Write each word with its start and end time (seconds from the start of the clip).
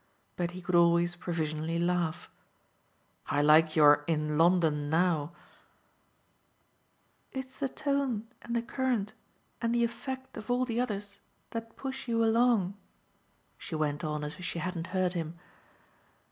But 0.35 0.49
he 0.49 0.63
could 0.63 0.73
always 0.73 1.15
provisionally 1.15 1.77
laugh. 1.77 2.27
"I 3.27 3.43
like 3.43 3.75
your 3.75 4.03
'in 4.07 4.35
London 4.35 4.89
now'!" 4.89 5.31
"It's 7.33 7.57
the 7.59 7.69
tone 7.69 8.25
and 8.41 8.55
the 8.55 8.63
current 8.63 9.13
and 9.61 9.75
the 9.75 9.83
effect 9.83 10.37
of 10.37 10.49
all 10.49 10.65
the 10.65 10.81
others 10.81 11.19
that 11.51 11.75
push 11.75 12.07
you 12.07 12.23
along," 12.25 12.73
she 13.59 13.75
went 13.75 14.03
on 14.03 14.23
as 14.23 14.39
if 14.39 14.43
she 14.45 14.57
hadn't 14.57 14.87
heard 14.87 15.13
him. 15.13 15.37